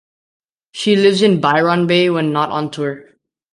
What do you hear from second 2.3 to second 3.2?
not on tour.